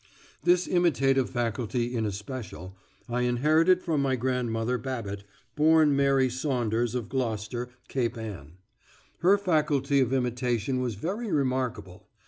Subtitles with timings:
[0.43, 2.75] This imitative faculty in especial
[3.07, 8.53] I inherited from my grandmother Babbit, born Mary Saunders, of Gloucester, Cape Ann.
[9.19, 12.07] Her faculty of imitation was very remarkable.